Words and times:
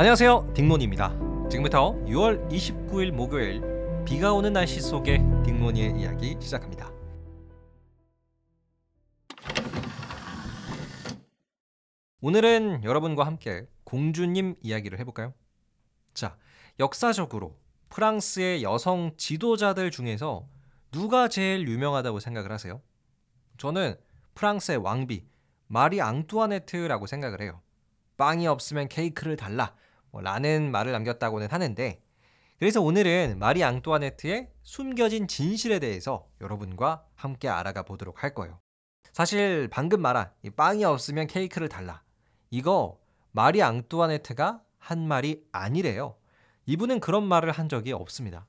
안녕하세요 0.00 0.54
딩몬입니다 0.54 1.10
지금부터 1.50 1.92
6월 2.06 2.50
29일 2.50 3.10
목요일 3.12 3.60
비가 4.06 4.32
오는 4.32 4.50
날씨 4.50 4.80
속에 4.80 5.18
딩몬이의 5.44 6.00
이야기 6.00 6.38
시작합니다 6.40 6.90
오늘은 12.22 12.82
여러분과 12.82 13.26
함께 13.26 13.66
공주님 13.84 14.54
이야기를 14.62 14.98
해볼까요? 15.00 15.34
자, 16.14 16.38
역사적으로 16.78 17.58
프랑스의 17.90 18.62
여성 18.62 19.12
지도자들 19.18 19.90
중에서 19.90 20.48
누가 20.92 21.28
제일 21.28 21.68
유명하다고 21.68 22.20
생각을 22.20 22.50
하세요? 22.50 22.80
저는 23.58 23.96
프랑스의 24.34 24.78
왕비 24.78 25.26
마리 25.66 26.00
앙뚜아네트라고 26.00 27.06
생각을 27.06 27.42
해요. 27.42 27.60
빵이 28.16 28.46
없으면 28.46 28.88
케이크를 28.88 29.36
달라 29.36 29.74
뭐 30.10 30.20
라는 30.20 30.70
말을 30.70 30.92
남겼다고는 30.92 31.50
하는데 31.50 32.02
그래서 32.58 32.82
오늘은 32.82 33.38
마리 33.38 33.64
앙뚜아네트의 33.64 34.50
숨겨진 34.62 35.28
진실에 35.28 35.78
대해서 35.78 36.28
여러분과 36.40 37.06
함께 37.14 37.48
알아가 37.48 37.82
보도록 37.82 38.22
할 38.22 38.34
거예요. 38.34 38.60
사실 39.12 39.68
방금 39.68 40.02
말한 40.02 40.30
빵이 40.56 40.84
없으면 40.84 41.26
케이크를 41.26 41.68
달라 41.68 42.02
이거 42.50 43.00
마리 43.32 43.62
앙뚜아네트가 43.62 44.62
한 44.78 45.06
말이 45.06 45.44
아니래요. 45.52 46.16
이분은 46.66 47.00
그런 47.00 47.24
말을 47.24 47.52
한 47.52 47.68
적이 47.68 47.92
없습니다. 47.92 48.46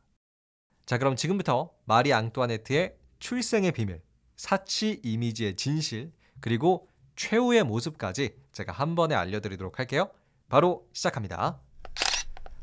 자, 0.85 0.97
그럼 0.97 1.15
지금부터 1.15 1.71
마리 1.85 2.11
앙뚜아네트의 2.13 2.97
출생의 3.19 3.71
비밀, 3.71 4.01
사치 4.35 4.99
이미지의 5.03 5.55
진실, 5.55 6.11
그리고 6.39 6.89
최후의 7.15 7.63
모습까지 7.63 8.35
제가 8.51 8.71
한 8.71 8.95
번에 8.95 9.15
알려드리도록 9.15 9.79
할게요. 9.79 10.09
바로 10.51 10.85
시작합니다. 10.91 11.61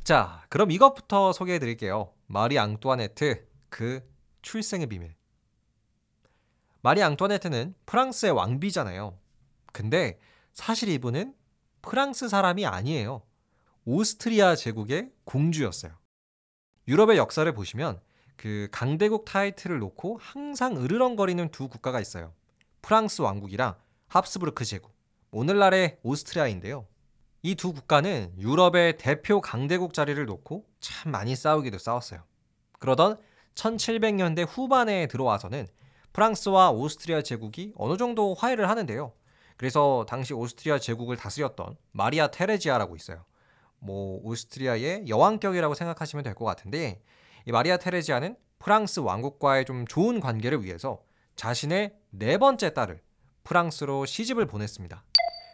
자, 0.04 0.44
그럼 0.50 0.70
이것부터 0.70 1.32
소개해 1.32 1.58
드릴게요. 1.58 2.12
마리 2.26 2.58
앙뚜아네트, 2.58 3.48
그 3.70 4.06
출생의 4.42 4.88
비밀. 4.88 5.14
마리 6.82 7.02
앙뚜아네트는 7.02 7.74
프랑스의 7.86 8.32
왕비잖아요. 8.32 9.18
근데 9.72 10.20
사실 10.52 10.90
이분은 10.90 11.34
프랑스 11.80 12.28
사람이 12.28 12.66
아니에요. 12.66 13.22
오스트리아 13.86 14.54
제국의 14.54 15.10
공주였어요. 15.24 15.96
유럽의 16.88 17.16
역사를 17.16 17.50
보시면 17.54 18.02
그 18.36 18.68
강대국 18.70 19.24
타이틀을 19.24 19.78
놓고 19.78 20.18
항상 20.20 20.76
으르렁거리는 20.76 21.50
두 21.52 21.68
국가가 21.68 22.00
있어요. 22.00 22.34
프랑스 22.82 23.22
왕국이랑 23.22 23.78
합스부르크 24.08 24.66
제국, 24.66 24.92
오늘날의 25.30 26.00
오스트리아인데요. 26.02 26.86
이 27.42 27.54
두 27.54 27.72
국가는 27.72 28.32
유럽의 28.38 28.98
대표 28.98 29.40
강대국 29.40 29.94
자리를 29.94 30.24
놓고 30.26 30.64
참 30.80 31.12
많이 31.12 31.36
싸우기도 31.36 31.78
싸웠어요. 31.78 32.22
그러던 32.78 33.18
1700년대 33.54 34.46
후반에 34.48 35.06
들어와서는 35.06 35.66
프랑스와 36.12 36.70
오스트리아 36.72 37.22
제국이 37.22 37.72
어느 37.76 37.96
정도 37.96 38.34
화해를 38.34 38.68
하는데요. 38.68 39.12
그래서 39.56 40.04
당시 40.08 40.34
오스트리아 40.34 40.78
제국을 40.78 41.16
다스렸던 41.16 41.76
마리아 41.92 42.28
테레지아라고 42.28 42.96
있어요. 42.96 43.24
뭐 43.78 44.20
오스트리아의 44.24 45.08
여왕격이라고 45.08 45.74
생각하시면 45.74 46.24
될 46.24 46.34
것 46.34 46.44
같은데 46.44 47.00
이 47.46 47.52
마리아 47.52 47.76
테레지아는 47.76 48.36
프랑스 48.58 49.00
왕국과의 49.00 49.64
좀 49.64 49.86
좋은 49.86 50.18
관계를 50.20 50.64
위해서 50.64 51.00
자신의 51.36 51.94
네 52.10 52.38
번째 52.38 52.74
딸을 52.74 53.00
프랑스로 53.44 54.06
시집을 54.06 54.46
보냈습니다. 54.46 55.04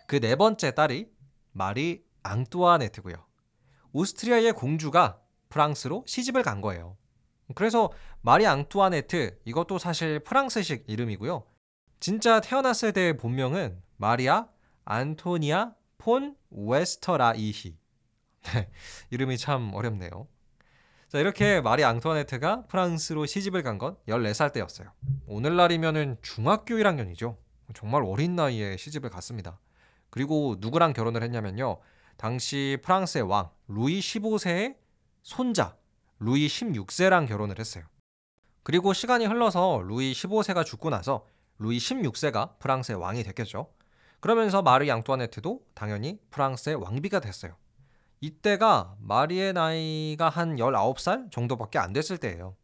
그 0.07 0.21
네 0.21 0.37
번째 0.37 0.71
딸이 0.75 1.09
마리 1.55 2.05
앙뚜아네트고요. 2.25 3.15
오스트리아의 3.93 4.53
공주가 4.53 5.21
프랑스로 5.49 6.05
시집을 6.07 6.43
간 6.43 6.61
거예요. 6.61 6.97
그래서 7.55 7.93
마리 8.23 8.47
앙뚜아네트 8.47 9.39
이것도 9.45 9.79
사실 9.79 10.19
프랑스식 10.19 10.85
이름이고요. 10.89 11.47
진짜 12.01 12.41
태어났을 12.41 12.93
때의 12.93 13.17
본명은 13.17 13.81
마리아 13.97 14.49
안토니아 14.85 15.75
폰 15.99 16.37
웨스터라이히. 16.51 17.79
이름이 19.11 19.39
참 19.39 19.73
어렵네요. 19.73 20.27
자, 21.09 21.21
이렇게 21.21 21.61
마리 21.61 21.85
앙토네트가 21.85 22.67
프랑스로 22.67 23.25
시집을 23.27 23.63
간 23.63 23.79
건 23.79 23.97
14살 24.09 24.53
때였어요. 24.53 24.91
오늘날이면은 25.27 26.17
중학교 26.21 26.75
1학년이죠. 26.75 27.37
정말 27.75 28.03
어린 28.03 28.35
나이에 28.35 28.77
시집을 28.77 29.11
갔습니다. 29.11 29.61
그리고 30.15 30.55
누구랑 30.61 30.93
결혼을 30.93 31.25
했냐면요. 31.25 31.79
당시 32.17 32.79
프랑스의 32.85 33.25
왕 33.25 33.51
루이 33.67 33.99
15세의 33.99 34.77
손자 35.23 35.77
루이 36.21 36.47
16세랑 36.47 37.27
결혼을 37.27 37.59
했어요. 37.59 37.83
그리고 38.63 38.93
시간이 38.93 39.27
흘러서 39.27 39.83
루이 39.85 40.13
15세가 40.13 40.65
죽고 40.65 40.91
나서 40.91 41.27
루이 41.59 41.79
16세가 41.79 42.61
프랑스의 42.61 42.97
왕이 42.97 43.25
됐겠죠. 43.25 43.73
그러면서 44.21 44.63
마리 44.63 44.89
앙뚜아네트도 44.89 45.67
당연히 45.75 46.21
프랑스의 46.31 46.77
왕비가 46.77 47.19
됐어요. 47.19 47.57
이때가 48.21 48.95
마리의 49.01 49.53
나이가 49.53 50.29
한 50.29 50.55
19살 50.55 51.33
정도밖에 51.33 51.81
안 51.81 51.93
됐을 51.93 52.19
때예요. 52.19 52.55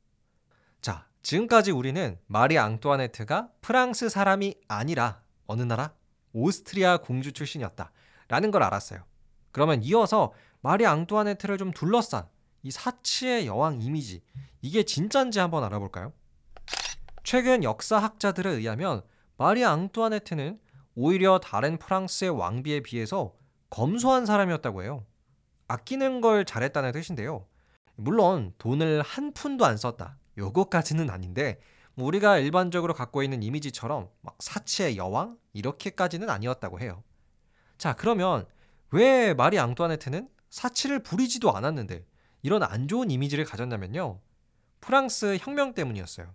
자, 0.81 1.09
지금까지 1.22 1.72
우리는 1.72 2.16
마리 2.28 2.59
앙뚜아네트가 2.59 3.49
프랑스 3.60 4.09
사람이 4.09 4.55
아니라 4.69 5.22
어느 5.49 5.62
나라? 5.62 5.94
오스트리아 6.32 6.98
공주 6.98 7.32
출신이었다. 7.32 7.92
라는 8.28 8.50
걸 8.50 8.62
알았어요. 8.62 9.04
그러면 9.52 9.82
이어서 9.82 10.32
마리 10.60 10.86
앙뚜아네트를 10.86 11.58
좀 11.58 11.72
둘러싼 11.72 12.28
이 12.62 12.70
사치의 12.70 13.46
여왕 13.46 13.80
이미지, 13.80 14.22
이게 14.60 14.82
진짠지 14.82 15.38
한번 15.38 15.64
알아볼까요? 15.64 16.12
최근 17.24 17.64
역사학자들에 17.64 18.50
의하면 18.50 19.02
마리 19.36 19.64
앙뚜아네트는 19.64 20.60
오히려 20.94 21.38
다른 21.38 21.78
프랑스의 21.78 22.30
왕비에 22.30 22.80
비해서 22.80 23.34
검소한 23.70 24.26
사람이었다고 24.26 24.82
해요. 24.82 25.06
아끼는 25.68 26.20
걸 26.20 26.44
잘했다는 26.44 26.92
뜻인데요. 26.92 27.47
물론 27.94 28.52
돈을 28.58 29.02
한 29.02 29.32
푼도 29.32 29.64
안 29.64 29.76
썼다. 29.76 30.18
요거까지는 30.36 31.08
아닌데 31.10 31.54
뭐 31.54 31.60
우리가 31.97 32.39
일반적으로 32.39 32.95
갖고 32.95 33.23
있는 33.23 33.43
이미지처럼 33.43 34.09
막 34.23 34.37
사치의 34.39 34.97
여왕 34.97 35.37
이렇게까지는 35.53 36.31
아니었다고 36.31 36.81
해요. 36.81 37.03
자, 37.78 37.95
그러면 37.95 38.47
왜 38.91 39.34
마리 39.34 39.59
앙뚜아네트는 39.59 40.28
사치를 40.51 41.03
부리지도 41.03 41.55
않았는데 41.55 42.05
이런 42.43 42.62
안 42.62 42.89
좋은 42.89 43.11
이미지를 43.11 43.45
가졌냐면요. 43.45 44.21
프랑스 44.81 45.39
혁명 45.41 45.75
때문이었어요. 45.75 46.34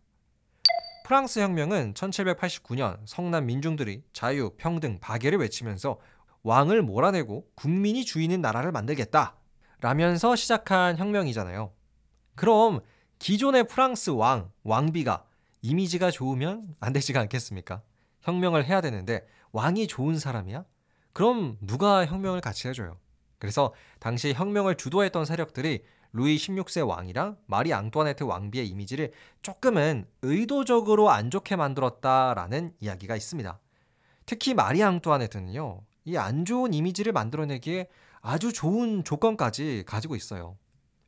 프랑스 1.05 1.39
혁명은 1.39 1.93
1789년 1.93 2.99
성남 3.05 3.45
민중들이 3.45 4.03
자유, 4.13 4.51
평등, 4.57 4.99
박애를 4.99 5.39
외치면서 5.39 5.99
왕을 6.43 6.81
몰아내고 6.81 7.47
국민이 7.55 8.05
주인인 8.05 8.41
나라를 8.41 8.71
만들겠다. 8.71 9.35
라면서 9.81 10.35
시작한 10.35 10.97
혁명이잖아요. 10.97 11.71
그럼 12.35 12.81
기존의 13.19 13.67
프랑스 13.67 14.11
왕, 14.11 14.51
왕비가 14.63 15.25
이미지가 15.69 16.11
좋으면 16.11 16.75
안 16.79 16.93
되지가 16.93 17.19
않겠습니까? 17.21 17.81
혁명을 18.21 18.65
해야 18.65 18.81
되는데 18.81 19.25
왕이 19.51 19.87
좋은 19.87 20.19
사람이야? 20.19 20.63
그럼 21.11 21.57
누가 21.61 22.05
혁명을 22.05 22.39
같이 22.41 22.67
해줘요? 22.67 22.97
그래서 23.39 23.73
당시 23.99 24.31
혁명을 24.33 24.75
주도했던 24.75 25.25
세력들이 25.25 25.83
루이 26.13 26.35
16세 26.37 26.87
왕이랑 26.87 27.37
마리 27.47 27.73
앙뚜아네트 27.73 28.23
왕비의 28.25 28.67
이미지를 28.69 29.11
조금은 29.41 30.05
의도적으로 30.21 31.09
안 31.09 31.31
좋게 31.31 31.55
만들었다라는 31.55 32.73
이야기가 32.79 33.15
있습니다. 33.15 33.59
특히 34.27 34.53
마리 34.53 34.83
앙뚜아네트는요, 34.83 35.81
이 36.05 36.17
안 36.17 36.45
좋은 36.45 36.73
이미지를 36.75 37.11
만들어내기에 37.11 37.87
아주 38.21 38.53
좋은 38.53 39.03
조건까지 39.03 39.83
가지고 39.87 40.15
있어요. 40.15 40.57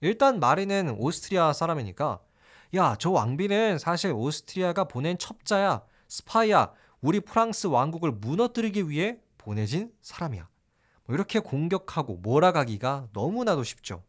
일단 0.01 0.39
마리는 0.39 0.95
오스트리아 0.97 1.53
사람이니까, 1.53 2.19
야, 2.75 2.95
저 2.99 3.11
왕비는 3.11 3.79
사실 3.79 4.11
오스트리아가 4.11 4.85
보낸 4.85 5.17
첩자야, 5.17 5.81
스파이야, 6.07 6.73
우리 7.01 7.19
프랑스 7.19 7.67
왕국을 7.67 8.11
무너뜨리기 8.11 8.89
위해 8.89 9.19
보내진 9.37 9.91
사람이야. 10.01 10.47
뭐 11.05 11.15
이렇게 11.15 11.39
공격하고 11.39 12.17
몰아가기가 12.17 13.07
너무나도 13.13 13.63
쉽죠. 13.63 14.03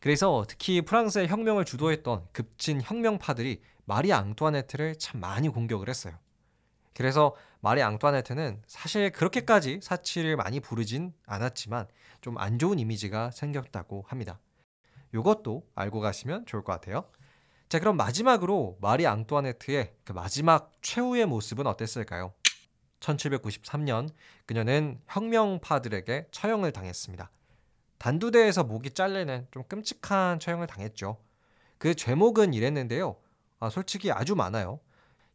그래서 0.00 0.44
특히 0.48 0.80
프랑스의 0.80 1.28
혁명을 1.28 1.64
주도했던 1.64 2.28
급진 2.32 2.80
혁명파들이 2.80 3.60
마리 3.84 4.12
앙뚜아네트를 4.12 4.96
참 4.96 5.20
많이 5.20 5.48
공격을 5.48 5.88
했어요. 5.88 6.14
그래서 6.94 7.34
마리 7.60 7.82
앙뚜아네트는 7.82 8.62
사실 8.66 9.10
그렇게까지 9.10 9.80
사치를 9.82 10.36
많이 10.36 10.60
부르진 10.60 11.12
않았지만 11.26 11.86
좀 12.20 12.36
안 12.38 12.58
좋은 12.58 12.78
이미지가 12.78 13.30
생겼다고 13.32 14.04
합니다. 14.08 14.38
이것도 15.14 15.66
알고 15.74 16.00
가시면 16.00 16.46
좋을 16.46 16.62
것 16.64 16.72
같아요. 16.72 17.04
자, 17.68 17.78
그럼 17.78 17.98
마지막으로 17.98 18.78
마리 18.80 19.06
앙뚜아네트의 19.06 19.92
그 20.04 20.12
마지막 20.12 20.72
최후의 20.80 21.26
모습은 21.26 21.66
어땠을까요? 21.66 22.32
1793년 23.00 24.08
그녀는 24.46 24.98
혁명파들에게 25.06 26.28
처형을 26.30 26.72
당했습니다. 26.72 27.30
단두대에서 27.98 28.64
목이 28.64 28.92
잘리는 28.92 29.48
좀 29.50 29.64
끔찍한 29.64 30.40
처형을 30.40 30.66
당했죠. 30.66 31.18
그 31.76 31.94
죄목은 31.94 32.54
이랬는데요. 32.54 33.16
아, 33.60 33.68
솔직히 33.68 34.10
아주 34.10 34.34
많아요. 34.34 34.80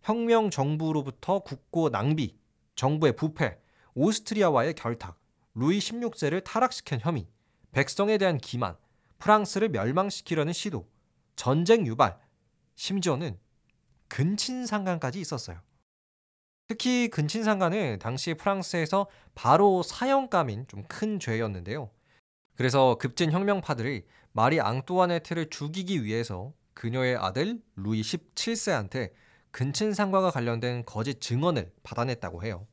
혁명 0.02 0.50
정부로부터 0.50 1.40
국고 1.40 1.92
낭비, 1.92 2.36
정부의 2.76 3.16
부패, 3.16 3.60
오스트리아와의 3.94 4.74
결탁, 4.74 5.20
루이 5.54 5.78
16세를 5.78 6.44
타락시킨 6.44 7.00
혐의, 7.00 7.28
백성에 7.74 8.18
대한 8.18 8.40
기만, 8.40 8.76
프랑스를 9.20 9.70
멸망시키려는 9.70 10.52
시도, 10.52 10.90
전쟁 11.36 11.86
유발, 11.86 12.23
심지어는 12.76 13.38
근친상간까지 14.08 15.20
있었어요. 15.20 15.60
특히 16.68 17.10
근친상간은 17.10 18.00
당시 18.00 18.34
프랑스에서 18.34 19.08
바로 19.36 19.84
사형감인 19.84 20.68
좀 20.68 20.84
큰 20.88 21.20
죄였는데요. 21.20 21.90
그래서 22.56 22.96
급진 23.00 23.32
혁명파들이 23.32 24.06
마리 24.32 24.60
앙뚜아네트를 24.62 25.50
죽이기 25.50 26.04
위해서 26.04 26.54
그녀의 26.74 27.18
아들 27.18 27.62
루이 27.76 28.02
17세한테 28.02 29.12
근친상과가 29.52 30.32
관련된 30.32 30.86
거짓 30.86 31.20
증언을 31.22 31.72
받아냈다고 31.84 32.44
해요. 32.44 32.68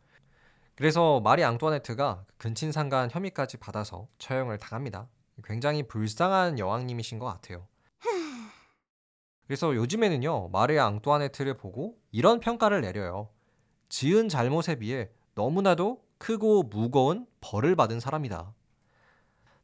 그래서 0.77 1.21
마리 1.21 1.45
앙뚜아네트가 1.45 2.25
근친상간 2.39 3.11
혐의까지 3.11 3.59
받아서 3.59 4.09
처형을 4.19 4.59
당합니다. 4.59 5.09
굉장히 5.45 5.83
불쌍한 5.83 6.59
여왕님이신 6.59 7.19
것 7.19 7.27
같아요. 7.27 7.67
그래서 9.51 9.75
요즘에는요, 9.75 10.51
마리 10.51 10.79
앙뚜아네트를 10.79 11.57
보고 11.57 11.97
이런 12.13 12.39
평가를 12.39 12.83
내려요. 12.83 13.31
지은 13.89 14.29
잘못에 14.29 14.77
비해 14.79 15.11
너무나도 15.35 16.05
크고 16.19 16.63
무거운 16.63 17.27
벌을 17.41 17.75
받은 17.75 17.99
사람이다. 17.99 18.55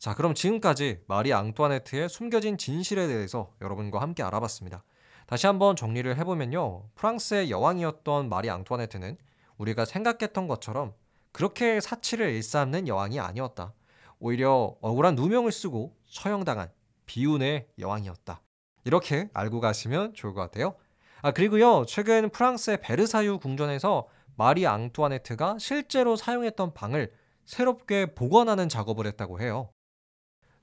자, 0.00 0.14
그럼 0.16 0.34
지금까지 0.34 1.04
마리 1.06 1.32
앙뚜아네트의 1.32 2.08
숨겨진 2.08 2.58
진실에 2.58 3.06
대해서 3.06 3.54
여러분과 3.60 4.00
함께 4.00 4.24
알아봤습니다. 4.24 4.82
다시 5.28 5.46
한번 5.46 5.76
정리를 5.76 6.16
해보면요. 6.16 6.88
프랑스의 6.96 7.52
여왕이었던 7.52 8.28
마리 8.28 8.50
앙뚜아네트는 8.50 9.16
우리가 9.56 9.84
생각했던 9.84 10.48
것처럼 10.48 10.94
그렇게 11.30 11.80
사치를 11.80 12.30
일삼는 12.30 12.88
여왕이 12.88 13.20
아니었다. 13.20 13.72
오히려 14.18 14.76
억울한 14.80 15.14
누명을 15.14 15.52
쓰고 15.52 15.94
처형당한 16.08 16.72
비운의 17.06 17.68
여왕이었다. 17.78 18.42
이렇게 18.86 19.28
알고 19.34 19.60
가시면 19.60 20.14
좋을 20.14 20.32
것 20.32 20.40
같아요. 20.40 20.76
아, 21.20 21.32
그리고요. 21.32 21.84
최근 21.86 22.30
프랑스의 22.30 22.80
베르사유 22.80 23.40
궁전에서 23.40 24.06
마리 24.36 24.64
앙뚜아네트가 24.66 25.56
실제로 25.58 26.14
사용했던 26.14 26.72
방을 26.72 27.12
새롭게 27.44 28.14
복원하는 28.14 28.68
작업을 28.68 29.06
했다고 29.06 29.40
해요. 29.40 29.70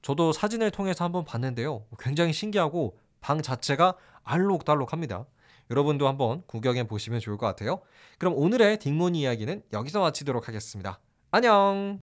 저도 0.02 0.32
사진을 0.32 0.72
통해서 0.72 1.04
한번 1.04 1.26
봤는데요. 1.26 1.86
굉장히 2.00 2.32
신기하고 2.32 2.98
방 3.20 3.42
자체가 3.42 3.96
알록달록합니다. 4.24 5.26
여러분도 5.70 6.08
한번 6.08 6.44
구경해 6.48 6.88
보시면 6.88 7.20
좋을 7.20 7.38
것 7.38 7.46
같아요. 7.46 7.82
그럼 8.20 8.36
오늘의 8.38 8.80
딩모니 8.80 9.22
이야기는 9.22 9.64
여기서 9.74 10.00
마치도록 10.00 10.48
하겠습니다. 10.48 11.00
안녕! 11.32 12.00